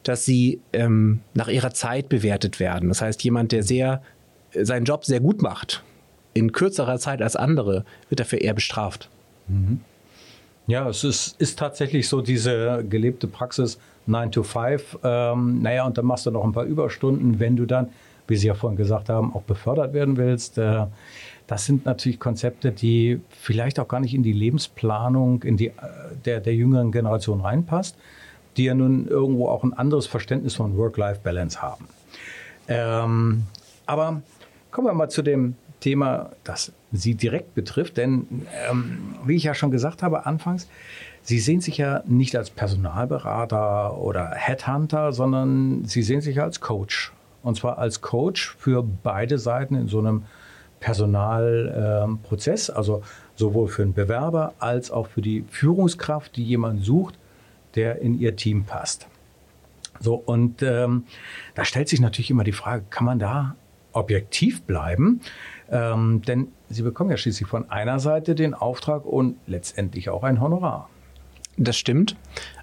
dass 0.02 0.24
sie 0.24 0.60
ähm, 0.72 1.20
nach 1.34 1.48
ihrer 1.48 1.72
Zeit 1.72 2.08
bewertet 2.08 2.60
werden. 2.60 2.88
Das 2.88 3.00
heißt, 3.00 3.22
jemand, 3.24 3.52
der 3.52 3.62
sehr 3.62 4.02
seinen 4.58 4.84
Job 4.84 5.04
sehr 5.04 5.20
gut 5.20 5.42
macht, 5.42 5.82
in 6.32 6.52
kürzerer 6.52 6.98
Zeit 6.98 7.22
als 7.22 7.36
andere, 7.36 7.84
wird 8.08 8.20
dafür 8.20 8.40
eher 8.40 8.54
bestraft. 8.54 9.08
Mhm. 9.48 9.80
Ja, 10.66 10.88
es 10.88 11.04
ist, 11.04 11.40
ist 11.40 11.58
tatsächlich 11.58 12.08
so 12.08 12.22
diese 12.22 12.84
gelebte 12.88 13.26
Praxis 13.26 13.78
9 14.06 14.32
to 14.32 14.42
5. 14.42 14.98
Ähm, 15.02 15.60
naja, 15.62 15.84
und 15.84 15.98
dann 15.98 16.06
machst 16.06 16.24
du 16.26 16.30
noch 16.30 16.44
ein 16.44 16.52
paar 16.52 16.64
Überstunden, 16.64 17.38
wenn 17.38 17.56
du 17.56 17.66
dann 17.66 17.90
wie 18.26 18.36
Sie 18.36 18.46
ja 18.46 18.54
vorhin 18.54 18.76
gesagt 18.76 19.08
haben, 19.08 19.34
auch 19.34 19.42
befördert 19.42 19.92
werden 19.92 20.16
willst. 20.16 20.58
Äh, 20.58 20.86
das 21.46 21.66
sind 21.66 21.84
natürlich 21.84 22.18
Konzepte, 22.18 22.72
die 22.72 23.20
vielleicht 23.28 23.78
auch 23.78 23.88
gar 23.88 24.00
nicht 24.00 24.14
in 24.14 24.22
die 24.22 24.32
Lebensplanung 24.32 25.42
in 25.42 25.56
die, 25.56 25.68
äh, 25.68 25.72
der, 26.24 26.40
der 26.40 26.54
jüngeren 26.54 26.90
Generation 26.90 27.40
reinpasst, 27.40 27.96
die 28.56 28.64
ja 28.64 28.74
nun 28.74 29.06
irgendwo 29.08 29.48
auch 29.48 29.62
ein 29.62 29.74
anderes 29.74 30.06
Verständnis 30.06 30.54
von 30.54 30.76
Work-Life-Balance 30.76 31.60
haben. 31.60 31.86
Ähm, 32.68 33.42
aber 33.84 34.22
kommen 34.70 34.86
wir 34.86 34.94
mal 34.94 35.10
zu 35.10 35.22
dem 35.22 35.56
Thema, 35.84 36.30
das 36.44 36.72
Sie 36.92 37.14
direkt 37.14 37.54
betrifft. 37.54 37.98
Denn 37.98 38.46
ähm, 38.70 39.16
wie 39.26 39.36
ich 39.36 39.44
ja 39.44 39.52
schon 39.54 39.70
gesagt 39.70 40.02
habe 40.02 40.24
anfangs, 40.24 40.66
Sie 41.20 41.38
sehen 41.38 41.60
sich 41.60 41.76
ja 41.76 42.02
nicht 42.06 42.34
als 42.36 42.48
Personalberater 42.48 43.98
oder 43.98 44.30
Headhunter, 44.30 45.12
sondern 45.12 45.84
Sie 45.84 46.02
sehen 46.02 46.22
sich 46.22 46.40
als 46.40 46.60
Coach. 46.60 47.12
Und 47.42 47.58
zwar 47.58 47.76
als 47.76 48.00
Coach 48.00 48.56
für 48.58 48.82
beide 48.82 49.38
Seiten 49.38 49.74
in 49.74 49.88
so 49.88 49.98
einem 49.98 50.22
Personalprozess, 50.80 52.70
ähm, 52.70 52.76
also 52.76 53.02
sowohl 53.36 53.68
für 53.68 53.82
den 53.82 53.92
Bewerber 53.92 54.54
als 54.58 54.90
auch 54.90 55.08
für 55.08 55.20
die 55.20 55.44
Führungskraft, 55.50 56.36
die 56.36 56.44
jemand 56.44 56.82
sucht, 56.82 57.18
der 57.74 58.00
in 58.00 58.18
ihr 58.18 58.36
Team 58.36 58.64
passt. 58.64 59.06
So, 60.00 60.14
und 60.14 60.62
ähm, 60.62 61.04
da 61.54 61.66
stellt 61.66 61.90
sich 61.90 62.00
natürlich 62.00 62.30
immer 62.30 62.44
die 62.44 62.52
Frage, 62.52 62.84
kann 62.88 63.04
man 63.04 63.18
da 63.18 63.54
objektiv 63.94 64.62
bleiben? 64.62 65.20
Ähm, 65.70 66.22
denn 66.22 66.48
Sie 66.68 66.82
bekommen 66.82 67.10
ja 67.10 67.16
schließlich 67.16 67.48
von 67.48 67.70
einer 67.70 67.98
Seite 68.00 68.34
den 68.34 68.54
Auftrag 68.54 69.04
und 69.06 69.36
letztendlich 69.46 70.10
auch 70.10 70.24
ein 70.24 70.40
Honorar. 70.40 70.88
Das 71.56 71.76
stimmt. 71.76 72.16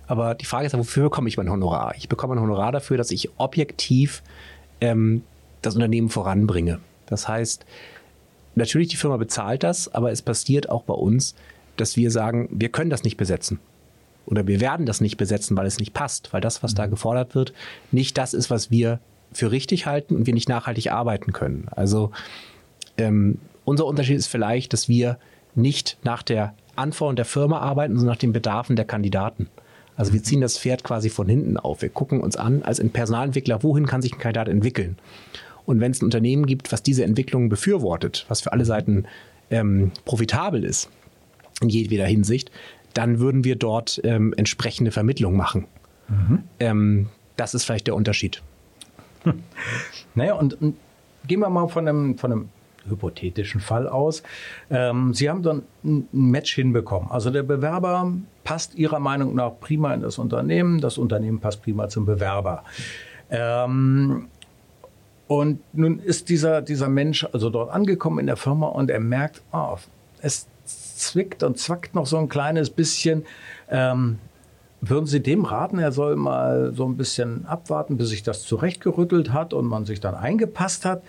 Aber 0.08 0.36
die 0.36 0.46
Frage 0.46 0.66
ist, 0.66 0.78
wofür 0.78 1.04
bekomme 1.04 1.30
ich 1.30 1.38
mein 1.38 1.50
Honorar? 1.50 1.94
Ich 1.98 2.10
bekomme 2.10 2.36
ein 2.36 2.42
Honorar 2.42 2.72
dafür, 2.72 2.98
dass 2.98 3.12
ich 3.12 3.30
objektiv 3.38 4.22
ähm, 4.82 5.24
das 5.62 5.76
Unternehmen 5.76 6.10
voranbringe. 6.10 6.80
Das 7.06 7.28
heißt, 7.28 7.66
natürlich 8.56 8.90
die 8.90 8.98
Firma 8.98 9.18
bezahlt 9.18 9.64
das, 9.64 9.94
aber 9.94 10.12
es 10.12 10.22
passiert 10.22 10.70
auch 10.70 10.84
bei 10.84 10.94
uns, 10.94 11.36
dass 11.78 11.96
wir 11.96 12.12
sagen, 12.12 12.50
wir 12.52 12.70
können 12.70 12.90
das 12.90 13.04
nicht 13.04 13.18
besetzen. 13.18 13.60
Oder 14.26 14.48
wir 14.48 14.60
werden 14.60 14.86
das 14.86 15.02
nicht 15.02 15.18
besetzen, 15.18 15.58
weil 15.58 15.66
es 15.66 15.80
nicht 15.80 15.94
passt, 15.94 16.34
weil 16.34 16.42
das, 16.42 16.64
was 16.64 16.76
da 16.76 16.86
mhm. 16.86 16.92
gefordert 16.92 17.36
wird, 17.36 17.54
nicht 17.92 18.18
das 18.18 18.34
ist, 18.34 18.50
was 18.50 18.72
wir 18.72 19.00
für 19.34 19.52
richtig 19.52 19.86
halten 19.86 20.16
und 20.16 20.26
wir 20.26 20.34
nicht 20.34 20.50
nachhaltig 20.50 20.92
arbeiten 20.92 21.34
können. 21.34 21.68
Also 21.72 22.12
ähm, 22.98 23.40
unser 23.66 23.86
Unterschied 23.86 24.18
ist 24.18 24.28
vielleicht, 24.28 24.74
dass 24.74 24.90
wir 24.90 25.18
nicht 25.56 25.98
nach 26.04 26.24
der 26.24 26.54
Anforderung 26.76 27.16
der 27.16 27.26
Firma 27.26 27.60
arbeiten, 27.60 27.96
sondern 27.96 28.14
nach 28.14 28.20
den 28.20 28.34
Bedarfen 28.34 28.76
der 28.76 28.86
Kandidaten. 28.86 29.48
Also 29.96 30.14
wir 30.14 30.20
mhm. 30.20 30.26
ziehen 30.26 30.42
das 30.42 30.58
Pferd 30.58 30.84
quasi 30.84 31.10
von 31.10 31.28
hinten 31.28 31.58
auf. 31.58 31.82
Wir 31.82 31.90
gucken 31.90 32.22
uns 32.22 32.36
an 32.36 32.64
als 32.64 32.82
Personalentwickler, 32.92 33.64
wohin 33.64 33.86
kann 33.86 34.02
sich 34.02 34.14
ein 34.14 34.20
Kandidat 34.20 34.48
entwickeln. 34.48 34.98
Und 35.66 35.80
wenn 35.80 35.92
es 35.92 36.02
ein 36.02 36.06
Unternehmen 36.06 36.46
gibt, 36.46 36.72
was 36.72 36.82
diese 36.82 37.04
Entwicklung 37.04 37.50
befürwortet, 37.50 38.26
was 38.28 38.42
für 38.42 38.52
alle 38.52 38.66
Seiten 38.66 39.06
ähm, 39.52 39.92
profitabel 40.06 40.64
ist, 40.64 40.90
in 41.62 41.70
jedweder 41.70 42.06
Hinsicht, 42.06 42.52
dann 42.94 43.20
würden 43.20 43.44
wir 43.44 43.56
dort 43.56 44.02
ähm, 44.04 44.34
entsprechende 44.36 44.92
Vermittlung 44.92 45.36
machen. 45.36 45.68
Mhm. 46.10 46.44
Ähm, 46.60 47.10
das 47.38 47.54
ist 47.54 47.64
vielleicht 47.64 47.88
der 47.88 47.96
Unterschied. 47.96 48.42
Naja, 50.16 50.34
und, 50.34 50.62
und, 50.62 50.76
gehen 51.28 51.40
wir 51.40 51.50
mal 51.50 51.68
von 51.68 51.88
einem, 51.88 52.18
von 52.18 52.32
einem 52.32 52.50
hypothetischen 52.88 53.62
Fall 53.62 53.88
aus. 53.88 54.24
Ähm, 54.70 55.14
Sie 55.14 55.30
haben 55.30 55.44
dann 55.44 55.64
ein 55.84 56.08
Match 56.12 56.56
hinbekommen. 56.56 57.12
Also 57.12 57.30
der 57.30 57.44
Bewerber 57.44 58.12
passt 58.44 58.76
Ihrer 58.76 59.00
Meinung 59.00 59.36
nach 59.36 59.52
prima 59.60 59.94
in 59.94 60.02
das 60.02 60.18
Unternehmen, 60.18 60.82
das 60.82 60.98
Unternehmen 60.98 61.40
passt 61.40 61.62
prima 61.62 61.90
zum 61.90 62.06
Bewerber. 62.06 62.64
Ähm, 63.30 64.28
und 65.28 65.62
nun 65.74 66.00
ist 66.00 66.28
dieser, 66.30 66.62
dieser 66.62 66.90
Mensch 66.90 67.26
also 67.32 67.50
dort 67.50 67.72
angekommen 67.72 68.20
in 68.20 68.28
der 68.28 68.36
Firma 68.36 68.68
und 68.68 68.90
er 68.90 69.00
merkt, 69.00 69.42
oh, 69.54 69.78
es 70.22 70.48
zwickt 70.66 71.44
und 71.44 71.58
zwackt 71.58 71.96
noch 71.96 72.06
so 72.06 72.18
ein 72.18 72.30
kleines 72.30 72.70
bisschen. 72.70 73.26
Ähm, 73.70 74.20
würden 74.82 75.06
Sie 75.06 75.22
dem 75.22 75.46
raten, 75.46 75.80
er 75.80 75.92
soll 75.92 76.16
mal 76.16 76.74
so 76.74 76.86
ein 76.86 76.98
bisschen 76.98 77.46
abwarten, 77.46 77.98
bis 77.98 78.10
sich 78.10 78.24
das 78.24 78.42
zurechtgerüttelt 78.44 79.32
hat 79.32 79.54
und 79.54 79.66
man 79.66 79.86
sich 79.86 80.00
dann 80.00 80.16
eingepasst 80.16 80.86
hat? 80.86 81.04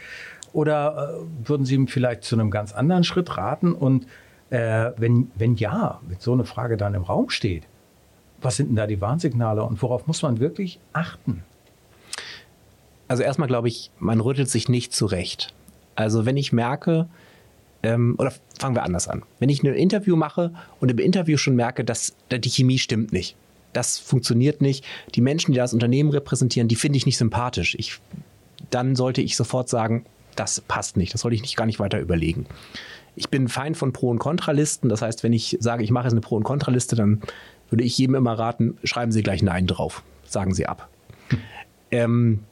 Oder 0.52 1.16
äh, 1.16 1.48
würden 1.48 1.64
Sie 1.64 1.74
ihm 1.74 1.88
vielleicht 1.88 2.24
zu 2.24 2.36
einem 2.36 2.50
ganz 2.50 2.72
anderen 2.72 3.04
Schritt 3.04 3.36
raten? 3.38 3.72
Und 3.72 4.06
äh, 4.50 4.90
wenn, 4.98 5.30
wenn 5.34 5.56
ja, 5.56 6.00
wenn 6.06 6.18
so 6.20 6.34
eine 6.34 6.44
Frage 6.44 6.76
dann 6.76 6.94
im 6.94 7.02
Raum 7.02 7.30
steht, 7.30 7.64
was 8.42 8.56
sind 8.56 8.68
denn 8.68 8.76
da 8.76 8.86
die 8.86 9.00
Warnsignale 9.00 9.62
und 9.62 9.80
worauf 9.82 10.06
muss 10.06 10.20
man 10.22 10.38
wirklich 10.40 10.78
achten? 10.92 11.42
Also 13.08 13.22
erstmal 13.22 13.48
glaube 13.48 13.68
ich, 13.68 13.90
man 13.98 14.20
rüttelt 14.20 14.50
sich 14.50 14.68
nicht 14.68 14.92
zurecht. 14.92 15.54
Also 15.94 16.26
wenn 16.26 16.36
ich 16.36 16.52
merke, 16.52 17.08
ähm, 17.82 18.16
oder 18.18 18.32
fangen 18.58 18.74
wir 18.74 18.82
anders 18.82 19.08
an. 19.08 19.22
Wenn 19.38 19.48
ich 19.48 19.62
ein 19.62 19.72
Interview 19.74 20.16
mache 20.16 20.52
und 20.80 20.90
im 20.90 20.98
Interview 20.98 21.36
schon 21.36 21.56
merke, 21.56 21.84
dass 21.84 22.14
die 22.30 22.50
Chemie 22.50 22.78
stimmt 22.78 23.12
nicht, 23.12 23.36
das 23.72 23.98
funktioniert 23.98 24.60
nicht, 24.60 24.84
die 25.14 25.20
Menschen, 25.20 25.52
die 25.52 25.58
das 25.58 25.74
Unternehmen 25.74 26.10
repräsentieren, 26.10 26.68
die 26.68 26.76
finde 26.76 26.96
ich 26.96 27.06
nicht 27.06 27.16
sympathisch. 27.16 27.74
Ich, 27.78 27.98
dann 28.70 28.96
sollte 28.96 29.22
ich 29.22 29.36
sofort 29.36 29.68
sagen, 29.68 30.04
das 30.36 30.60
passt 30.60 30.96
nicht, 30.96 31.14
das 31.14 31.22
sollte 31.22 31.34
ich 31.34 31.42
nicht 31.42 31.56
gar 31.56 31.66
nicht 31.66 31.78
weiter 31.80 32.00
überlegen. 32.00 32.46
Ich 33.14 33.28
bin 33.28 33.48
Feind 33.48 33.76
von 33.76 33.92
Pro- 33.92 34.08
und 34.08 34.18
Kontralisten. 34.18 34.88
Das 34.88 35.02
heißt, 35.02 35.22
wenn 35.22 35.34
ich 35.34 35.58
sage, 35.60 35.84
ich 35.84 35.90
mache 35.90 36.04
jetzt 36.04 36.12
eine 36.12 36.22
Pro- 36.22 36.36
und 36.36 36.44
Kontraliste, 36.44 36.96
dann 36.96 37.20
würde 37.68 37.84
ich 37.84 37.96
jedem 37.98 38.14
immer 38.14 38.38
raten, 38.38 38.78
schreiben 38.84 39.12
Sie 39.12 39.22
gleich 39.22 39.42
Nein 39.42 39.66
drauf. 39.66 40.02
Sagen 40.24 40.54
Sie 40.54 40.66
ab. 40.66 40.88
Hm. 41.28 41.38
Ähm, 41.90 42.44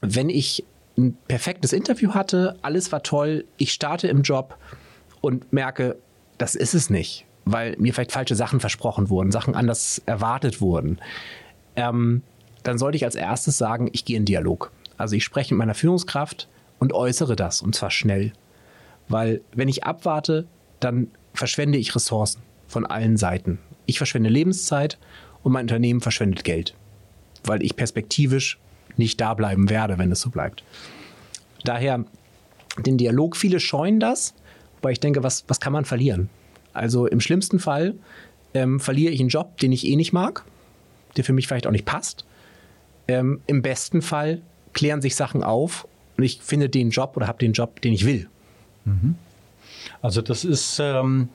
wenn 0.00 0.30
ich 0.30 0.64
ein 0.96 1.16
perfektes 1.28 1.72
Interview 1.72 2.14
hatte, 2.14 2.56
alles 2.62 2.92
war 2.92 3.02
toll, 3.02 3.44
ich 3.56 3.72
starte 3.72 4.08
im 4.08 4.22
Job 4.22 4.56
und 5.20 5.52
merke, 5.52 5.96
das 6.38 6.54
ist 6.54 6.74
es 6.74 6.90
nicht, 6.90 7.26
weil 7.44 7.76
mir 7.78 7.92
vielleicht 7.92 8.12
falsche 8.12 8.34
Sachen 8.34 8.60
versprochen 8.60 9.10
wurden, 9.10 9.32
Sachen 9.32 9.54
anders 9.54 10.02
erwartet 10.06 10.60
wurden, 10.60 10.98
ähm, 11.76 12.22
dann 12.62 12.78
sollte 12.78 12.96
ich 12.96 13.04
als 13.04 13.14
erstes 13.14 13.58
sagen, 13.58 13.88
ich 13.92 14.04
gehe 14.04 14.16
in 14.16 14.24
Dialog. 14.24 14.70
Also 14.96 15.16
ich 15.16 15.24
spreche 15.24 15.54
mit 15.54 15.58
meiner 15.58 15.74
Führungskraft 15.74 16.48
und 16.78 16.92
äußere 16.92 17.36
das 17.36 17.62
und 17.62 17.74
zwar 17.74 17.90
schnell. 17.90 18.32
Weil 19.08 19.40
wenn 19.52 19.68
ich 19.68 19.84
abwarte, 19.84 20.46
dann 20.80 21.08
verschwende 21.34 21.78
ich 21.78 21.94
Ressourcen 21.94 22.42
von 22.68 22.86
allen 22.86 23.16
Seiten. 23.16 23.58
Ich 23.86 23.98
verschwende 23.98 24.30
Lebenszeit 24.30 24.98
und 25.42 25.52
mein 25.52 25.64
Unternehmen 25.64 26.00
verschwendet 26.00 26.44
Geld, 26.44 26.74
weil 27.44 27.62
ich 27.62 27.76
perspektivisch 27.76 28.58
nicht 28.96 29.20
da 29.20 29.34
bleiben 29.34 29.70
werde, 29.70 29.98
wenn 29.98 30.12
es 30.12 30.20
so 30.20 30.30
bleibt. 30.30 30.62
Daher 31.64 32.04
den 32.78 32.98
Dialog, 32.98 33.36
viele 33.36 33.60
scheuen 33.60 34.00
das, 34.00 34.34
weil 34.82 34.92
ich 34.92 35.00
denke, 35.00 35.22
was, 35.22 35.44
was 35.48 35.60
kann 35.60 35.72
man 35.72 35.84
verlieren? 35.84 36.30
Also 36.72 37.06
im 37.06 37.20
schlimmsten 37.20 37.58
Fall 37.58 37.94
ähm, 38.54 38.80
verliere 38.80 39.12
ich 39.12 39.20
einen 39.20 39.28
Job, 39.28 39.58
den 39.58 39.72
ich 39.72 39.86
eh 39.86 39.96
nicht 39.96 40.12
mag, 40.12 40.44
der 41.16 41.24
für 41.24 41.32
mich 41.32 41.46
vielleicht 41.46 41.66
auch 41.66 41.72
nicht 41.72 41.84
passt. 41.84 42.24
Ähm, 43.08 43.40
Im 43.46 43.62
besten 43.62 44.02
Fall 44.02 44.40
klären 44.72 45.02
sich 45.02 45.16
Sachen 45.16 45.42
auf 45.42 45.86
und 46.16 46.24
ich 46.24 46.40
finde 46.42 46.68
den 46.68 46.90
Job 46.90 47.16
oder 47.16 47.26
habe 47.26 47.38
den 47.38 47.52
Job, 47.52 47.80
den 47.80 47.92
ich 47.92 48.06
will. 48.06 48.28
Mhm. 48.84 49.16
Also 50.00 50.22
das 50.22 50.44
ist, 50.44 50.78
ähm, 50.80 51.28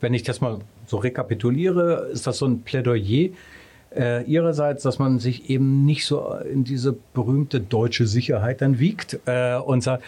wenn 0.00 0.14
ich 0.14 0.22
das 0.22 0.40
mal 0.40 0.58
so 0.86 0.96
rekapituliere, 0.98 2.08
ist 2.12 2.26
das 2.26 2.38
so 2.38 2.46
ein 2.46 2.62
Plädoyer 2.62 3.30
äh, 3.94 4.24
ihrerseits, 4.24 4.82
dass 4.82 4.98
man 4.98 5.18
sich 5.18 5.50
eben 5.50 5.84
nicht 5.84 6.06
so 6.06 6.34
in 6.50 6.64
diese 6.64 6.96
berühmte 7.14 7.60
deutsche 7.60 8.06
Sicherheit 8.06 8.60
dann 8.60 8.78
wiegt 8.78 9.18
äh, 9.26 9.56
und 9.56 9.82
sagt, 9.82 10.04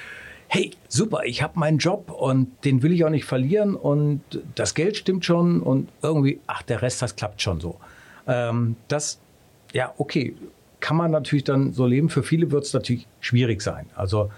hey, 0.52 0.73
super, 0.88 1.21
ich 1.25 1.42
habe 1.42 1.59
meinen 1.61 1.78
Job 1.78 2.11
und 2.11 2.64
den 2.64 2.83
will 2.83 2.90
ich 2.90 3.04
auch 3.04 3.11
nicht 3.11 3.25
verlieren 3.25 3.76
und 3.76 4.21
das 4.57 4.75
Geld 4.75 4.97
stimmt 4.97 5.25
schon 5.25 5.62
und 5.62 5.88
irgendwie, 6.02 6.40
ach, 6.49 6.62
der 6.62 6.83
Rest, 6.83 7.02
das 7.02 7.14
klappt 7.14 7.40
schon 7.40 7.61
so. 7.61 7.76
Ähm, 8.26 8.75
das, 8.88 9.21
ja, 9.73 9.95
okay, 9.97 10.35
kann 10.80 10.97
man 10.97 11.12
natürlich 11.12 11.45
dann 11.45 11.73
so 11.73 11.87
leben. 11.87 12.09
Für 12.09 12.25
viele 12.25 12.50
wird 12.50 12.64
es 12.64 12.73
natürlich 12.73 13.07
schwierig 13.21 13.62
sein. 13.62 13.87
Also 13.95 14.33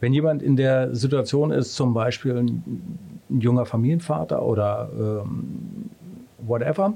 wenn 0.00 0.12
jemand 0.12 0.42
in 0.42 0.56
der 0.56 0.96
Situation 0.96 1.52
ist, 1.52 1.76
zum 1.76 1.94
Beispiel 1.94 2.36
ein, 2.38 2.98
ein 3.30 3.40
junger 3.40 3.64
Familienvater 3.64 4.42
oder 4.42 4.90
ähm, 4.98 5.90
whatever, 6.38 6.94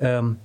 ähm, 0.00 0.38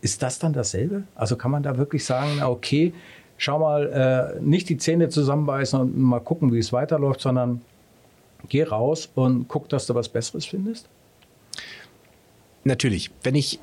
ist 0.00 0.22
das 0.22 0.38
dann 0.38 0.52
dasselbe? 0.52 1.02
Also 1.16 1.34
kann 1.34 1.50
man 1.50 1.64
da 1.64 1.76
wirklich 1.76 2.04
sagen, 2.04 2.40
okay, 2.40 2.92
schau 3.38 3.58
mal, 3.58 4.36
äh, 4.36 4.40
nicht 4.42 4.68
die 4.68 4.76
Zähne 4.76 5.08
zusammenbeißen 5.08 5.80
und 5.80 5.96
mal 5.96 6.20
gucken, 6.20 6.52
wie 6.52 6.58
es 6.58 6.72
weiterläuft, 6.72 7.20
sondern 7.20 7.62
geh 8.48 8.64
raus 8.64 9.08
und 9.14 9.48
guck, 9.48 9.68
dass 9.70 9.86
du 9.86 9.94
was 9.94 10.08
Besseres 10.08 10.44
findest? 10.44 10.88
Natürlich. 12.64 13.10
Wenn 13.22 13.34
ich 13.34 13.58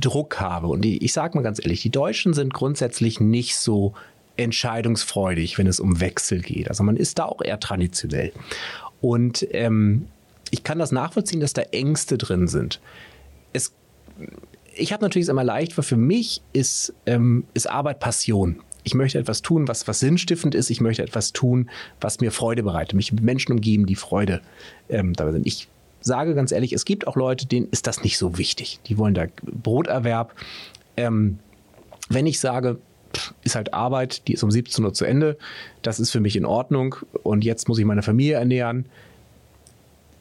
Druck 0.00 0.40
habe, 0.40 0.68
und 0.68 0.82
die, 0.82 1.04
ich 1.04 1.12
sage 1.12 1.36
mal 1.36 1.42
ganz 1.42 1.58
ehrlich, 1.60 1.82
die 1.82 1.90
Deutschen 1.90 2.32
sind 2.32 2.54
grundsätzlich 2.54 3.20
nicht 3.20 3.56
so 3.56 3.92
entscheidungsfreudig, 4.36 5.58
wenn 5.58 5.66
es 5.66 5.80
um 5.80 6.00
Wechsel 6.00 6.40
geht. 6.40 6.68
Also 6.68 6.84
man 6.84 6.96
ist 6.96 7.18
da 7.18 7.24
auch 7.24 7.42
eher 7.42 7.58
traditionell. 7.58 8.32
Und 9.00 9.46
ähm, 9.50 10.06
ich 10.50 10.62
kann 10.62 10.78
das 10.78 10.92
nachvollziehen, 10.92 11.40
dass 11.40 11.52
da 11.52 11.62
Ängste 11.62 12.16
drin 12.16 12.46
sind. 12.46 12.80
Es 13.52 13.72
ich 14.78 14.92
habe 14.92 15.04
natürlich 15.04 15.28
immer 15.28 15.44
leicht, 15.44 15.76
weil 15.76 15.84
für 15.84 15.96
mich 15.96 16.42
ist, 16.52 16.94
ähm, 17.06 17.44
ist 17.54 17.68
Arbeit 17.68 18.00
Passion. 18.00 18.60
ich 18.84 18.94
möchte 18.94 19.18
etwas 19.18 19.42
tun, 19.42 19.68
was, 19.68 19.86
was 19.86 20.00
sinnstiftend 20.00 20.54
ist. 20.54 20.70
Ich 20.70 20.80
möchte 20.80 21.02
etwas 21.02 21.32
tun, 21.32 21.68
was 22.00 22.20
mir 22.20 22.32
Freude 22.32 22.62
bereitet, 22.62 22.94
mich 22.94 23.12
mit 23.12 23.22
Menschen 23.22 23.52
umgeben, 23.52 23.84
die 23.84 23.96
Freude 23.96 24.40
ähm, 24.88 25.12
dabei 25.12 25.32
sind. 25.32 25.46
Ich 25.46 25.68
sage 26.00 26.34
ganz 26.34 26.52
ehrlich, 26.52 26.72
es 26.72 26.84
gibt 26.84 27.06
auch 27.06 27.16
Leute, 27.16 27.46
denen 27.46 27.68
ist 27.70 27.86
das 27.86 28.02
nicht 28.02 28.16
so 28.16 28.38
wichtig. 28.38 28.80
Die 28.86 28.96
wollen 28.96 29.14
da 29.14 29.26
Broterwerb. 29.42 30.34
Ähm, 30.96 31.38
wenn 32.08 32.26
ich 32.26 32.40
sage, 32.40 32.78
ist 33.42 33.56
halt 33.56 33.74
Arbeit, 33.74 34.26
die 34.28 34.34
ist 34.34 34.42
um 34.42 34.50
17 34.50 34.84
Uhr 34.84 34.94
zu 34.94 35.04
Ende, 35.04 35.36
das 35.82 36.00
ist 36.00 36.10
für 36.10 36.20
mich 36.20 36.36
in 36.36 36.44
Ordnung 36.44 36.96
und 37.22 37.44
jetzt 37.44 37.68
muss 37.68 37.78
ich 37.78 37.84
meine 37.84 38.02
Familie 38.02 38.36
ernähren, 38.36 38.86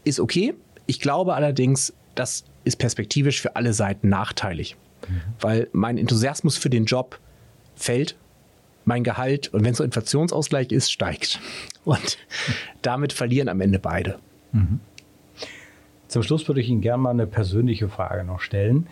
ist 0.03 0.19
okay. 0.19 0.53
Ich 0.87 0.99
glaube 0.99 1.35
allerdings, 1.35 1.93
das 2.15 2.43
ist 2.67 2.77
perspektivisch 2.77 3.41
für 3.41 3.55
alle 3.55 3.73
Seiten 3.73 4.09
nachteilig, 4.09 4.75
mhm. 5.07 5.21
weil 5.39 5.67
mein 5.71 5.97
Enthusiasmus 5.97 6.57
für 6.57 6.69
den 6.69 6.85
Job 6.85 7.19
fällt, 7.75 8.15
mein 8.85 9.03
Gehalt 9.03 9.53
und 9.53 9.63
wenn 9.63 9.71
es 9.71 9.77
so 9.77 9.83
Inflationsausgleich 9.83 10.71
ist, 10.71 10.91
steigt. 10.91 11.39
Und 11.85 12.17
damit 12.81 13.13
verlieren 13.13 13.49
am 13.49 13.61
Ende 13.61 13.79
beide. 13.79 14.19
Mhm. 14.51 14.79
Zum 16.07 16.23
Schluss 16.23 16.47
würde 16.47 16.61
ich 16.61 16.69
Ihnen 16.69 16.81
gerne 16.81 17.03
mal 17.03 17.09
eine 17.11 17.27
persönliche 17.27 17.89
Frage 17.89 18.23
noch 18.23 18.39
stellen. 18.39 18.87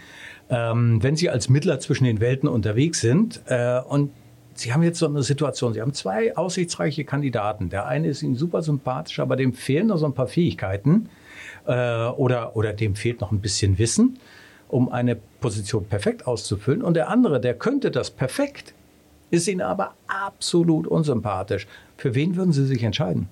Ähm, 0.50 1.02
wenn 1.02 1.16
Sie 1.16 1.30
als 1.30 1.50
Mittler 1.50 1.80
zwischen 1.80 2.04
den 2.04 2.20
Welten 2.20 2.48
unterwegs 2.48 3.00
sind 3.02 3.42
äh, 3.48 3.80
und 3.80 4.12
Sie 4.54 4.74
haben 4.74 4.84
jetzt 4.84 5.00
so 5.00 5.08
eine 5.08 5.24
Situation, 5.24 5.74
Sie 5.74 5.82
haben 5.82 5.94
zwei 5.94 6.36
aussichtsreiche 6.38 7.04
Kandidaten. 7.04 7.70
Der 7.70 7.88
eine 7.88 8.08
ist 8.08 8.24
Ihnen 8.24 8.36
super 8.36 8.62
sympathisch, 8.62 9.20
aber 9.20 9.36
dem 9.36 9.54
fehlen 9.54 9.88
noch 9.88 9.98
so 9.98 10.06
ein 10.06 10.14
paar 10.14 10.28
Fähigkeiten 10.28 11.10
äh, 11.66 12.08
oder, 12.08 12.56
oder 12.56 12.74
dem 12.74 12.96
fehlt 12.96 13.22
noch 13.22 13.32
ein 13.32 13.40
bisschen 13.40 13.78
Wissen, 13.78 14.20
um 14.68 14.92
eine 14.92 15.16
Position 15.16 15.86
perfekt 15.86 16.28
auszufüllen. 16.28 16.82
Und 16.82 16.96
der 16.96 17.10
andere, 17.10 17.40
der 17.40 17.54
könnte 17.54 17.92
das 17.92 18.12
perfekt, 18.12 18.74
ist 19.32 19.48
Ihnen 19.48 19.62
aber 19.62 19.94
absolut 20.08 20.88
unsympathisch. 20.88 21.68
Für 21.98 22.16
wen 22.16 22.36
würden 22.36 22.54
Sie 22.54 22.66
sich 22.66 22.84
entscheiden? 22.84 23.28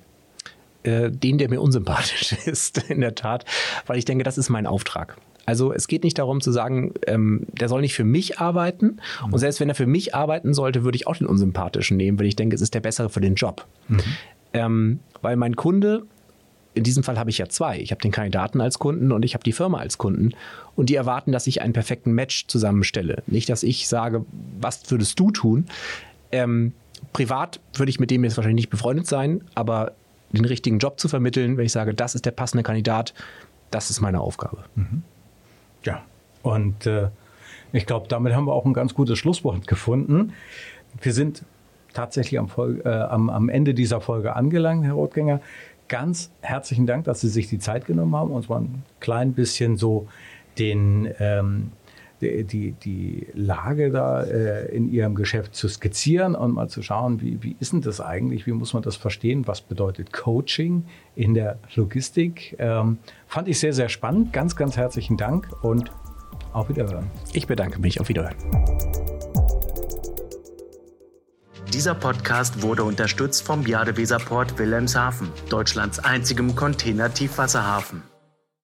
Äh, 0.83 1.11
den, 1.11 1.37
der 1.37 1.49
mir 1.49 1.61
unsympathisch 1.61 2.33
ist, 2.45 2.89
in 2.89 3.01
der 3.01 3.15
Tat, 3.15 3.45
weil 3.85 3.97
ich 3.97 4.05
denke, 4.05 4.23
das 4.23 4.37
ist 4.37 4.49
mein 4.49 4.67
Auftrag. 4.67 5.17
Also 5.45 5.73
es 5.73 5.87
geht 5.87 6.03
nicht 6.03 6.17
darum 6.19 6.41
zu 6.41 6.51
sagen, 6.51 6.93
ähm, 7.05 7.45
der 7.51 7.69
soll 7.69 7.81
nicht 7.81 7.93
für 7.93 8.03
mich 8.03 8.39
arbeiten. 8.39 8.99
Mhm. 9.25 9.33
Und 9.33 9.39
selbst 9.39 9.59
wenn 9.59 9.69
er 9.69 9.75
für 9.75 9.85
mich 9.85 10.15
arbeiten 10.15 10.53
sollte, 10.53 10.83
würde 10.83 10.95
ich 10.95 11.07
auch 11.07 11.15
den 11.15 11.27
unsympathischen 11.27 11.97
nehmen, 11.97 12.19
weil 12.19 12.27
ich 12.27 12.35
denke, 12.35 12.55
es 12.55 12.61
ist 12.61 12.73
der 12.73 12.79
bessere 12.79 13.09
für 13.09 13.21
den 13.21 13.35
Job. 13.35 13.65
Mhm. 13.87 13.99
Ähm, 14.53 14.99
weil 15.21 15.35
mein 15.35 15.55
Kunde, 15.55 16.03
in 16.73 16.83
diesem 16.83 17.03
Fall 17.03 17.19
habe 17.19 17.29
ich 17.29 17.37
ja 17.37 17.47
zwei. 17.47 17.79
Ich 17.79 17.91
habe 17.91 18.01
den 18.01 18.11
Kandidaten 18.11 18.61
als 18.61 18.79
Kunden 18.79 19.11
und 19.11 19.23
ich 19.23 19.33
habe 19.33 19.43
die 19.43 19.51
Firma 19.51 19.79
als 19.79 19.97
Kunden. 19.97 20.31
Und 20.75 20.89
die 20.89 20.95
erwarten, 20.95 21.31
dass 21.31 21.47
ich 21.47 21.61
einen 21.61 21.73
perfekten 21.73 22.13
Match 22.13 22.47
zusammenstelle. 22.47 23.23
Nicht, 23.27 23.49
dass 23.49 23.63
ich 23.63 23.87
sage, 23.87 24.25
was 24.59 24.89
würdest 24.89 25.19
du 25.19 25.31
tun? 25.31 25.67
Ähm, 26.31 26.73
privat 27.11 27.59
würde 27.75 27.89
ich 27.89 27.99
mit 27.99 28.11
dem 28.11 28.23
jetzt 28.23 28.37
wahrscheinlich 28.37 28.63
nicht 28.63 28.69
befreundet 28.69 29.07
sein, 29.07 29.41
aber 29.55 29.93
den 30.31 30.45
richtigen 30.45 30.79
Job 30.79 30.99
zu 30.99 31.07
vermitteln, 31.07 31.57
wenn 31.57 31.65
ich 31.65 31.71
sage, 31.71 31.93
das 31.93 32.15
ist 32.15 32.25
der 32.25 32.31
passende 32.31 32.63
Kandidat, 32.63 33.13
das 33.69 33.89
ist 33.89 34.01
meine 34.01 34.19
Aufgabe. 34.19 34.63
Mhm. 34.75 35.03
Ja, 35.83 36.03
und 36.41 36.87
äh, 36.87 37.09
ich 37.71 37.85
glaube, 37.85 38.07
damit 38.07 38.33
haben 38.33 38.45
wir 38.45 38.53
auch 38.53 38.65
ein 38.65 38.73
ganz 38.73 38.93
gutes 38.93 39.19
Schlusswort 39.19 39.67
gefunden. 39.67 40.33
Wir 41.01 41.13
sind 41.13 41.43
tatsächlich 41.93 42.39
am, 42.39 42.49
Folge, 42.49 42.83
äh, 42.83 42.89
am, 42.89 43.29
am 43.29 43.49
Ende 43.49 43.73
dieser 43.73 44.01
Folge 44.01 44.35
angelangt, 44.35 44.85
Herr 44.85 44.93
Rotgänger. 44.93 45.41
Ganz 45.87 46.31
herzlichen 46.41 46.87
Dank, 46.87 47.05
dass 47.05 47.21
Sie 47.21 47.29
sich 47.29 47.47
die 47.47 47.59
Zeit 47.59 47.85
genommen 47.85 48.15
haben, 48.15 48.31
uns 48.31 48.49
mal 48.49 48.61
ein 48.61 48.83
klein 48.99 49.33
bisschen 49.33 49.77
so 49.77 50.07
den 50.57 51.09
ähm, 51.19 51.71
die, 52.23 52.43
die, 52.43 52.71
die 52.71 53.27
Lage 53.33 53.91
da 53.91 54.23
äh, 54.23 54.73
in 54.73 54.91
Ihrem 54.91 55.15
Geschäft 55.15 55.55
zu 55.55 55.67
skizzieren 55.67 56.35
und 56.35 56.53
mal 56.53 56.69
zu 56.69 56.81
schauen, 56.81 57.21
wie, 57.21 57.41
wie 57.43 57.55
ist 57.59 57.73
denn 57.73 57.81
das 57.81 58.01
eigentlich, 58.01 58.47
wie 58.47 58.51
muss 58.51 58.73
man 58.73 58.83
das 58.83 58.95
verstehen, 58.95 59.47
was 59.47 59.61
bedeutet 59.61 60.13
Coaching 60.13 60.85
in 61.15 61.33
der 61.33 61.59
Logistik. 61.75 62.55
Ähm, 62.59 62.97
fand 63.27 63.47
ich 63.47 63.59
sehr, 63.59 63.73
sehr 63.73 63.89
spannend. 63.89 64.33
Ganz, 64.33 64.55
ganz 64.55 64.77
herzlichen 64.77 65.17
Dank 65.17 65.47
und 65.63 65.91
auf 66.53 66.69
Wiederhören. 66.69 67.09
Ich 67.33 67.47
bedanke 67.47 67.79
mich. 67.79 67.99
Auf 67.99 68.09
Wiederhören. 68.09 68.35
Dieser 71.73 71.95
Podcast 71.95 72.61
wurde 72.61 72.83
unterstützt 72.83 73.47
vom 73.47 73.65
Jadeweserport 73.65 74.59
Wilhelmshaven, 74.59 75.31
Deutschlands 75.49 75.97
einzigem 75.97 76.55
Container-Tiefwasserhafen. 76.55 78.03